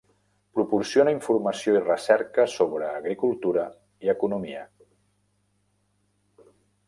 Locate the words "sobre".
2.53-2.87